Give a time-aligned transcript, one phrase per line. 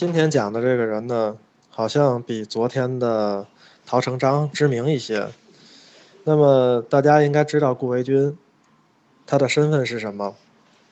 [0.00, 1.36] 今天讲的这个人呢，
[1.68, 3.46] 好像比昨天的
[3.84, 5.28] 陶成章知名一些。
[6.24, 8.34] 那么大家应该知道顾维钧，
[9.26, 10.34] 他的身份是什么？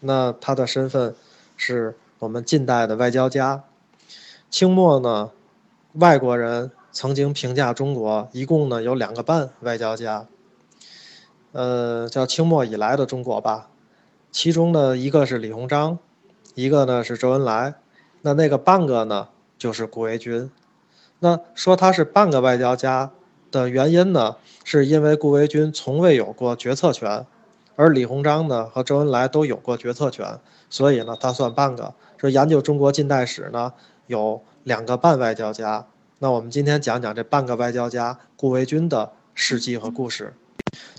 [0.01, 1.15] 那他的身份
[1.57, 3.65] 是我们近代的外交家。
[4.51, 5.31] 清末呢，
[5.95, 10.27] 外国人曾经评价中国，一共呢有两个半外交家。
[11.53, 13.71] 呃，叫清末以来的中国吧。
[14.31, 15.99] 其中呢，一个是李鸿章，
[16.55, 17.77] 一个呢是周恩来。
[18.23, 20.51] 那那个半个呢，就是顾维钧。
[21.21, 23.11] 那说他是半个外交家
[23.51, 27.27] 的原因呢，是因为顾维钧从未有过决策权，
[27.77, 31.95] 而李鸿章呢和周恩来都有过决策权，所以呢他算半个。
[32.17, 33.73] 说研究中国近代史呢，
[34.07, 35.87] 有两个半外交家。
[36.19, 40.35] 那我们今天讲讲这半个外交家顾维钧的事迹和故事。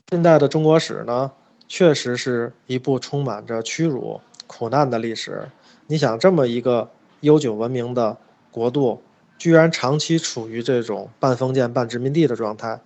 [0.07, 1.31] 近代的中国史呢，
[1.67, 5.49] 确实是一部充满着屈辱、苦难的历史。
[5.88, 6.90] 你想这么一个。
[7.21, 8.17] 悠久文明的
[8.51, 9.01] 国度，
[9.37, 12.79] 居然长期处于这种半封建半殖民地的状态，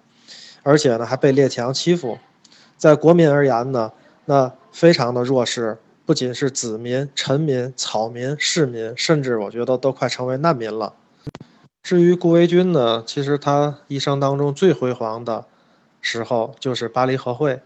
[0.64, 2.18] 而且呢还被列强欺负，
[2.78, 3.92] 在国民而言呢，
[4.26, 10.94] 那非常的弱势，不仅是子民、臣民、草民、市民，甚至我觉得都快成为难民了。
[11.82, 15.46] 至于顾维钧呢，其实他一生当中最辉煌的
[16.02, 17.62] 时候就是巴黎和会，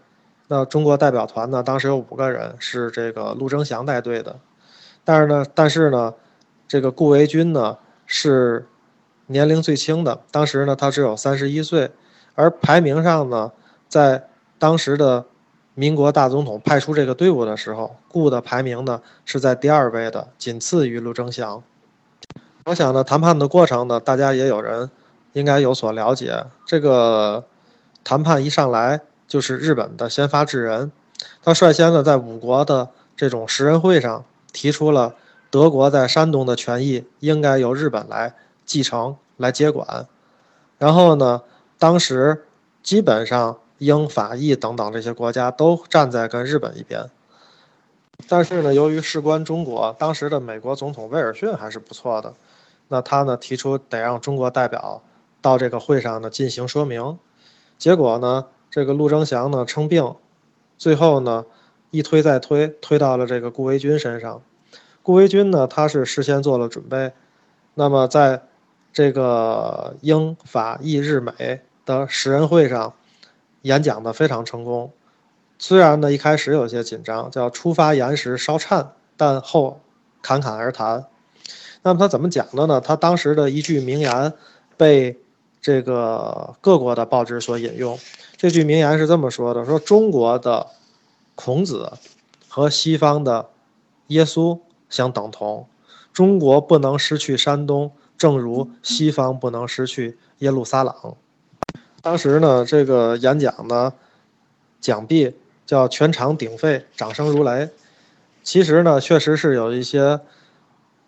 [0.48, 4.38] 那中国代表团呢，当时有五个人，是这个陆征祥带队的，
[5.04, 6.14] 但是呢，但是呢。
[6.68, 8.66] 这个顾维钧呢是
[9.26, 11.90] 年龄最轻的，当时呢他只有三十一岁，
[12.34, 13.50] 而排名上呢，
[13.88, 15.24] 在当时的
[15.74, 21.62] 民国大总统派出这个队伍的时候，顾的排名呢是在第二位的，仅次于陆征祥。
[22.66, 24.90] 我想呢，谈判的过程呢，大家也有人
[25.32, 26.44] 应该有所了解。
[26.66, 27.44] 这个
[28.04, 30.92] 谈判一上来就是日本的先发制人，
[31.42, 35.14] 他率先呢在五国的这种十人会上提出了。
[35.50, 40.06] 德国在山东的权益应该由日本来继承、来接管。
[40.78, 41.42] 然后呢，
[41.78, 42.44] 当时
[42.82, 47.10] 基本上英法意等等这些国家都站在跟日本一边。
[48.28, 52.34] 但是呢，由于事关中国，当时的美国总统威尔逊还是不错的。
[52.88, 55.02] 那他呢提出得让中国代表
[55.40, 57.18] 到这个会上呢进行说明。
[57.78, 60.14] 结果呢，这个陆征祥呢称病，
[60.76, 61.46] 最后呢
[61.90, 64.42] 一推再推，推到了这个顾维钧身上。
[65.08, 67.12] 顾维钧呢，他是事先做了准备，
[67.72, 68.42] 那么在
[68.92, 72.92] 这个英法意日美的十人会上
[73.62, 74.92] 演讲的非常成功。
[75.58, 79.80] 虽然呢一开始有些紧张，叫出发言时稍颤，但后
[80.20, 81.06] 侃侃而谈。
[81.80, 82.78] 那么他怎么讲的呢？
[82.78, 84.34] 他当时的一句名言
[84.76, 85.18] 被
[85.62, 87.98] 这个各国的报纸所引用。
[88.36, 90.66] 这句名言是这么说的：说中国的
[91.34, 91.94] 孔子
[92.46, 93.48] 和西方的
[94.08, 94.60] 耶稣。
[94.88, 95.66] 相等同，
[96.12, 100.94] 中国不能失去山东，正如西方不能失去耶路撒冷。
[102.00, 103.92] 当时呢，这个演讲呢，
[104.80, 105.34] 讲毕
[105.66, 107.68] 叫全场鼎沸，掌声如雷。
[108.42, 110.20] 其实呢，确实是有一些，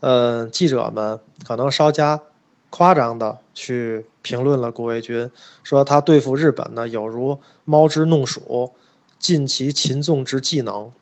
[0.01, 2.21] 呃，记者们可能稍加
[2.69, 5.31] 夸张的去评论了顾维钧，
[5.63, 8.73] 说他对付日本呢，有如猫之弄鼠，
[9.19, 10.93] 尽其擒纵之技能。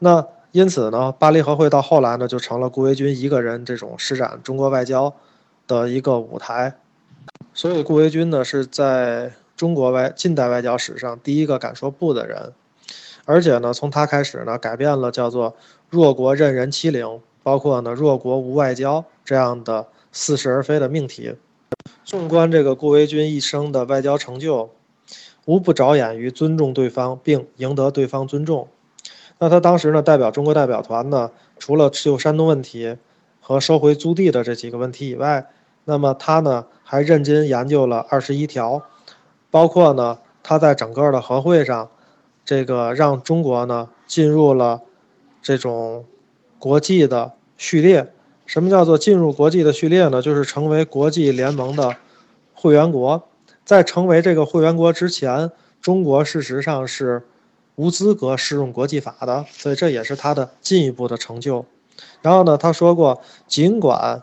[0.00, 0.26] 那。
[0.54, 5.12] 因此呢，巴黎和会到后来呢，就成了顾维钧一个人这种施展中国外交
[5.66, 6.72] 的一个舞台。
[7.52, 12.52] 所以，顾维钧呢是在中国外近代外交史上第一个敢说不的人，
[13.24, 15.56] 而且呢，从他开始呢，改变了叫做
[15.90, 21.34] “弱国任人欺凌”，包括呢“弱国无外交”这样的似是而非的命题。
[22.04, 24.70] 纵观这个顾维钧一生的外交成就，
[25.46, 28.68] 无不着眼于尊重对方并赢得对方尊重。
[29.38, 32.96] 那他当时呢，代表中国代表团呢，除了就山东问题
[33.40, 35.44] 和收回租地的这几个问题以外，
[35.84, 38.82] 那么他呢还认真研究了二十一条，
[39.50, 41.90] 包括呢他在整个的和会上，
[42.44, 44.80] 这个让中国呢进入了
[45.42, 46.04] 这种
[46.58, 48.12] 国际的序列。
[48.46, 50.22] 什么叫做进入国际的序列呢？
[50.22, 51.96] 就是成为国际联盟的
[52.54, 53.28] 会员国。
[53.64, 55.50] 在成为这个会员国之前，
[55.80, 57.24] 中国事实上是。
[57.76, 61.66] 无资格适用国际法的，所以这也是他的进一步的成就。
[62.22, 64.22] 然后呢，他说过，尽管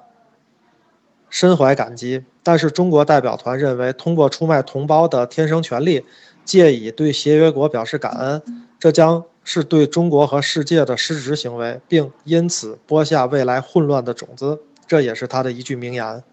[1.29, 6.05] 深怀感激，但是中国代表团认为，通过出卖同胞的天生权利，
[6.45, 8.41] 借以对协约国表示感恩，
[8.79, 14.61] 这将是对中国和世界的失职行为，并因此播下未来混乱的种子。
[14.87, 16.23] 这也是他的一句名言。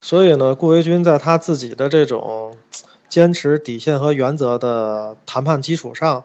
[0.00, 2.56] 所以呢，顾维钧在他自己的这种。
[3.18, 6.22] 坚持底线和原则的谈判基础上，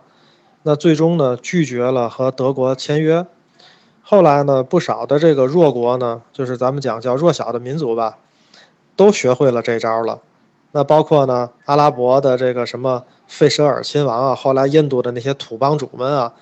[0.61, 3.25] 那最终呢拒绝了和德国签约。
[4.03, 8.19] 后来呢，不少的这个弱国呢，就是咱们讲叫弱小的民族吧，
[8.95, 10.19] 都学会了这招了。
[10.71, 16.33] 那包括呢，阿拉伯的这个什么费舍尔亲王啊，后来印度的那些土帮主们啊，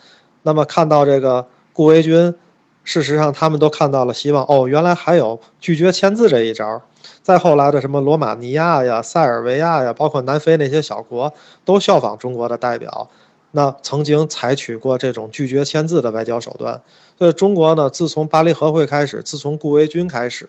[0.43, 2.35] 那么看到这个顾维钧，
[2.83, 4.45] 事实上他们都看到了希望。
[4.47, 6.81] 哦，原来还有拒绝签字这一招。
[7.23, 11.33] 再后来的什么罗马尼亚呀、塞尔维亚呀，包括南非那些小国，
[11.63, 13.09] 都效仿中国的代表。
[13.51, 16.81] 那曾经采取过这种拒绝签字的外交手段，
[17.19, 20.47] 所以中国呢，自从巴黎和会开始，自从顾维钧开始，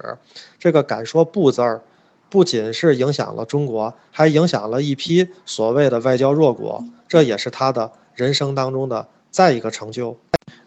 [0.59, 1.83] 这个敢说不字儿，
[2.31, 10.17] 不仅是影响了中国，还影响了一批所谓的外交弱国，这也是他的人生当中的再一个成就。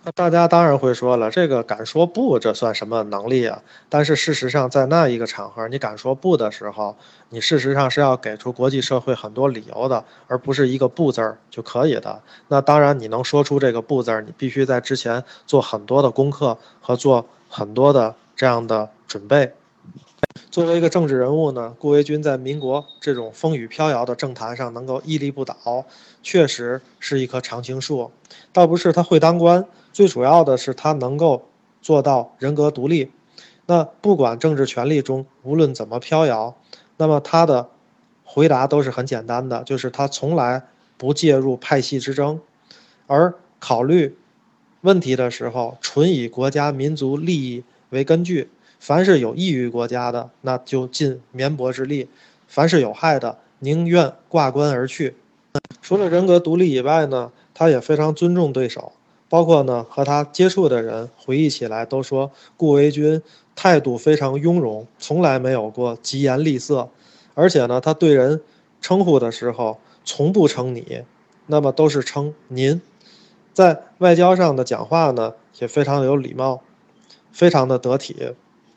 [0.06, 3.64] 那大家当然会说了，这个敢说不，这算什么能力啊？
[3.90, 6.96] 但是事实上，在那一个场合，你敢说不的时候，
[7.30, 12.22] 你事实上是要给出国际社会很多理由的，而不是一个不字儿就可以的。
[12.50, 19.54] 那当然，你能说出这个不字儿，你必须在之前做很多的功课和做很多的这样的准备。
[20.52, 25.84] 作为一个政治人物呢，顾维钧在民国这种风雨飘摇的政坛上能够屹立不倒，
[26.22, 28.12] 确实是一棵常青树。
[28.54, 29.66] 倒不是他会当官。
[29.96, 31.48] 最主要的是，他能够
[31.82, 33.14] 做到人格独立。
[33.66, 36.54] 那不管政治权力中无论怎么飘摇，
[36.98, 37.70] 那么他的
[38.26, 40.64] 回答都是很简单的，就是他从来
[40.98, 42.42] 不介入派系之争，
[43.08, 44.18] 而考虑
[44.82, 48.50] 问题的时候，纯以国家民族利益为根据。
[48.78, 52.10] 凡是有益于国家的，那就尽绵薄之力；
[52.50, 55.16] 凡是有害的，宁愿挂冠而去。
[55.82, 58.92] 除了人格独立以外呢，他也非常尊重对手。
[59.28, 63.22] 包括呢，和他接触的人回忆起来都说，顾维钧
[63.56, 66.90] 态度非常雍容，从来没有过疾言厉色，
[67.34, 68.42] 而且呢，他对人
[68.80, 71.02] 称呼的时候从不称你，
[71.48, 72.82] 那么都是称您。
[73.54, 76.62] 在外交上的讲话呢，也非常有礼貌，
[77.32, 78.34] 非常的得体。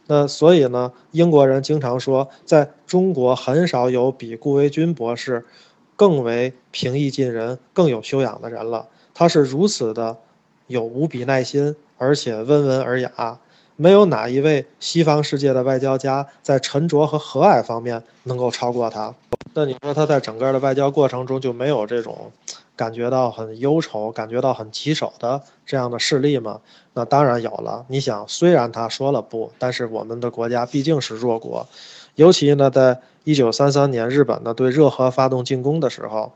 [0.07, 5.45] 那所以呢，英国人经常说，在中国很少有比顾维钧博士
[5.95, 8.89] 更为平易近人、更有修养的人了。
[9.13, 10.17] 他是如此的。
[10.69, 13.39] 有无比耐心，而且温文尔雅，
[13.75, 19.15] 没有哪一位西方世界的外交家在沉着和和蔼方面能够超过他。
[19.55, 22.31] 那你说他在整个的外交过程中就没有这种
[22.77, 26.61] 感觉到很忧愁、感觉到很棘手的这样的事例吗？
[26.93, 27.85] 那当然有了。
[27.89, 31.67] 你想，虽然他说了不，但是我们的国家毕竟是弱国，
[32.15, 36.33] 尤其呢，在一九三三年日本呢对热河发动进攻的时候，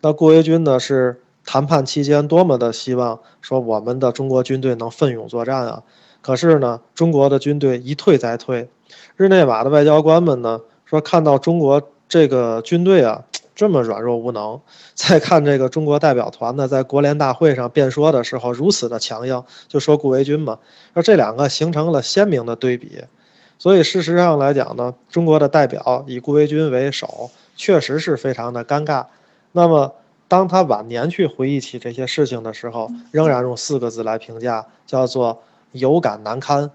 [0.00, 1.20] 那顾维钧呢是。
[1.46, 5.82] 谈判期间多么的希望说我们的中国军队能奋勇作战啊！
[6.20, 8.68] 可是呢，中国的军队一退再退。
[9.14, 13.22] 日内瓦的外交官们呢说，看到中国这个军队啊
[13.54, 14.60] 这么软弱无能，
[14.94, 20.58] 再看这个中国代表团呢在国联大会上辩说的时候如此的强硬，就说顾维钧嘛，
[20.94, 23.04] 说这两个形成了鲜明的对比。
[23.56, 29.06] 所以事实上来讲呢，中国的代表以顾维钧为首，确实是非常的尴尬。
[29.52, 29.94] 那么。
[30.28, 35.42] 当他晚年去回忆起这些事情的时候，仍然用四个字来评价，叫做
[35.72, 36.70] 有感难堪。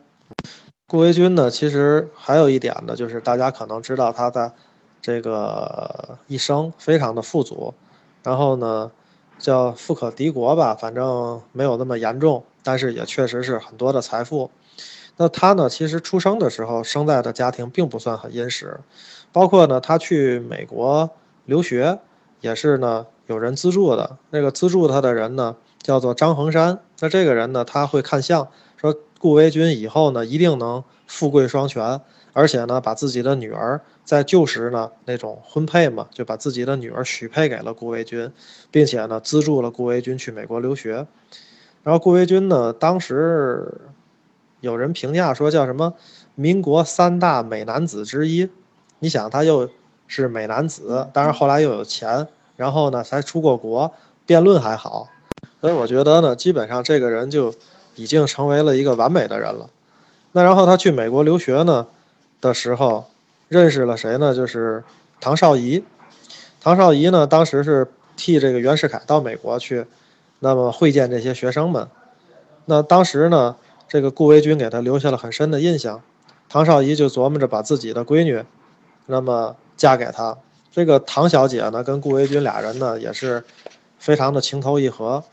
[0.87, 4.53] 顾维钧呢，其实还有一点呢，就是大家可能知道他的
[5.01, 7.73] 这个一生非常的富足，
[8.23, 8.89] 然后呢，
[9.37, 14.49] 叫富可敌国吧，反正没有那么严重，但是也确实是很多的财富。
[15.17, 18.79] 那他呢，其实出生的时候生在的家庭并不算很殷实，
[19.33, 21.09] 包括呢，他去美国
[21.45, 21.99] 留学
[22.39, 23.05] 也是呢。
[23.31, 26.77] 有人资助的那个资助他的人呢，叫做张衡山。
[26.99, 28.45] 那这个人呢，他会看相，
[28.75, 32.01] 说顾维钧以后呢，一定能富贵双全，
[32.33, 38.33] 而且呢，把自己的女儿在旧时呢那种婚配嘛，就把自己的女儿许配给了顾维钧，
[38.69, 41.07] 并且呢，资助了顾维钧去美国留学。
[41.83, 43.79] 然后顾维钧呢，当时
[44.59, 45.93] 有人评价说叫什么
[46.35, 48.49] 民国三大美男子之一。
[48.99, 49.69] 你想，他又
[50.05, 52.27] 是美男子，当然后来又有钱。
[52.61, 53.91] 然后呢，才出过国，
[54.27, 55.09] 辩论还好，
[55.59, 57.51] 所以我觉得呢，基本上这个人就
[57.95, 59.67] 已经成为了一个完美的人了。
[60.33, 61.87] 那然后他去美国留学呢
[62.39, 63.05] 的时候，
[63.47, 64.35] 认识了谁呢？
[64.35, 64.83] 就是
[65.19, 65.83] 唐绍仪。
[66.59, 69.87] 唐绍仪呢，当时是替这个袁世凯到美国去，
[70.37, 71.87] 那么会见这些学生们。
[72.65, 73.55] 那当时呢，
[73.87, 76.03] 这个顾维钧给他留下了很深的印象。
[76.47, 78.43] 唐绍仪就琢磨着把自己的闺女，
[79.07, 80.37] 那么嫁给他。
[80.71, 83.43] 这个唐小姐呢，跟顾维钧俩人呢也是
[83.99, 85.23] 非常的情投意合，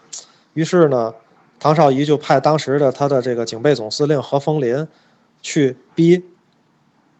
[0.54, 1.14] 于是呢，
[1.60, 4.88] 唐绍仪就派当时的他的这个警备总司令何风林
[5.40, 6.24] 去逼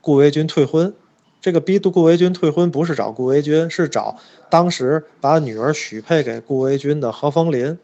[0.01, 0.93] 顾维钧退婚。
[1.41, 4.17] 这个逼顾维钧退婚不是找顾维钧，是找
[4.51, 7.79] 当时把女儿许配给顾维钧的何风林。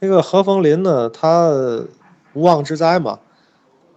[0.00, 1.50] 那个何风林呢，他
[2.34, 3.18] 无妄之灾嘛。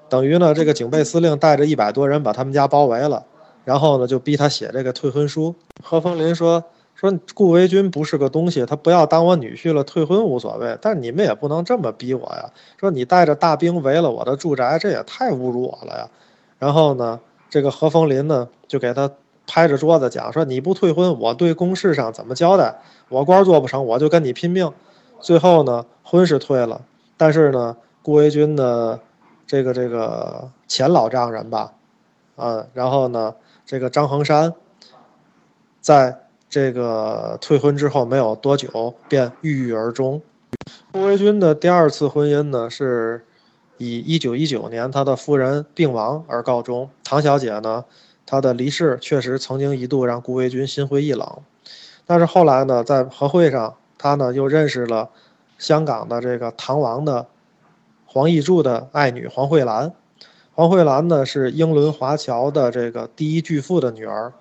[0.08, 3.26] 等于呢，这个警备司令带着一百多人把他们家包围了，
[3.64, 5.56] 然后呢就逼他写这个退婚书。
[5.84, 6.64] 何风林说
[6.96, 12.52] 说顾维钧不是个东西，他不要当我女婿了，退婚无所谓，但你们也不能这么逼我呀。
[12.80, 16.10] 说你带着大兵围了我的住宅，这也太侮辱我了呀。
[16.60, 19.12] 然后呢，这个何风林呢就给他
[19.48, 22.76] 拍着桌子讲说你不退婚，我对公事上怎么交代？
[23.10, 24.72] 我官做不成，我就跟你拼命。
[25.20, 26.82] 最后呢，婚是退了，
[27.18, 29.00] 但是呢，顾维钧的。
[29.48, 31.74] 这个这个前老丈人吧，
[32.38, 33.36] 啊，然后呢，
[33.72, 34.54] 这个张衡山，
[35.80, 40.22] 在这个退婚之后没有多久便郁郁而终。
[40.92, 43.26] 顾维钧的第二次婚姻呢，是
[43.78, 46.90] 以一九一九年他的夫人病亡而告终。
[47.02, 47.86] 唐小姐呢，
[48.26, 51.38] 她的离世确实曾经一度让顾维钧心灰意冷，
[52.06, 55.10] 但是后来呢，在和会上，他呢又认识了
[55.58, 57.26] 香港的这个唐王的。
[58.06, 59.94] 黄义柱的爱女黄慧兰，
[60.54, 64.34] 黄慧兰呢是英伦华侨的这个第一巨富的女儿，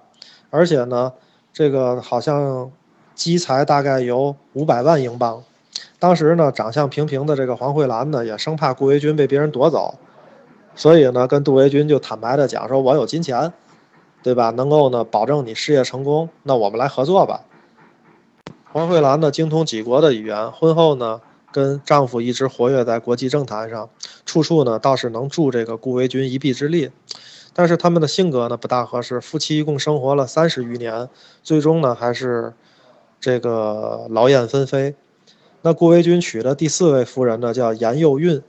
[0.50, 1.12] 而且呢，
[1.52, 2.70] 这个好像
[3.14, 5.42] 积财大概有五百万英镑。
[6.00, 9.94] 当时呢，长相平平的这个黄慧兰呢，也生怕顾维钧被别人夺走，
[10.74, 13.52] 所以呢，跟杜维钧就坦白的讲说：“我有金钱，
[14.20, 14.50] 对吧？
[14.50, 17.42] 能够呢保证你事业成功，那我们来合作吧。”
[18.72, 21.20] 黄慧兰呢精通几国的语言，婚后呢。
[21.52, 23.90] 跟丈夫一直活跃在国际政坛上，
[24.24, 26.90] 处处呢倒是能助这个顾维钧一臂之力，
[27.52, 31.08] 但是他们的性格呢不大合适，夫妻一共生活了三十余年，
[31.42, 32.52] 最终呢还是
[33.20, 34.94] 这个劳燕分飞。
[35.62, 38.42] 那顾维钧娶的第四位夫人呢叫严幼韵，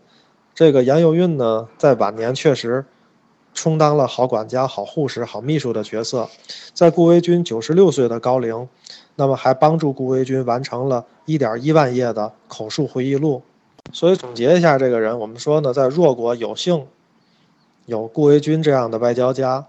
[0.54, 2.86] 这个严幼韵呢在晚年确实
[3.54, 6.30] 充当了好管家、好护士、好秘书的角色，
[6.74, 8.68] 在顾维钧九十六岁的高龄。
[9.16, 13.44] 那么还帮助顾维钧完成了一点一万页的口述回忆录，
[13.92, 16.88] 所以总结一下这个人，我们说呢，在弱国有幸
[17.86, 19.68] 有顾维钧这样的外交家，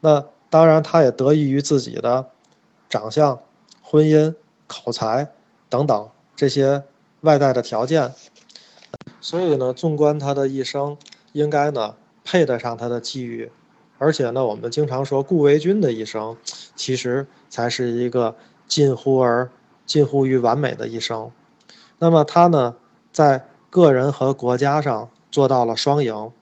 [0.00, 2.26] 那当然他也得益于自己的
[2.88, 3.40] 长相、
[3.82, 4.34] 婚姻、
[4.68, 5.28] 口才
[5.68, 6.84] 等等这些
[7.22, 8.14] 外在的条件，
[9.20, 10.96] 所以呢，纵观他的一生，
[11.32, 13.50] 应该呢配得上他的机遇。
[13.98, 16.36] 而且呢，我们经常说顾维钧的一生，
[16.74, 18.36] 其实才是一个。
[18.68, 19.50] 近乎而
[19.84, 21.30] 近乎于完美的一生，
[21.98, 22.74] 那么他呢，
[23.12, 26.32] 在个人和国家上做到了双赢，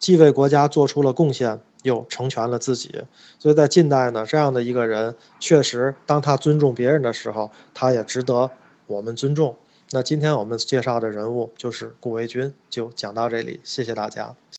[0.00, 3.04] 既为国家做出了贡献，又成全了自己。
[3.38, 8.50] 所以在近代呢，这样的一个人，确实当他尊重别人的时候，他也值得
[8.88, 9.54] 我们尊重。
[9.92, 14.34] 那今天我们介绍的人物就是顾维钧，就讲到这里，谢谢大家。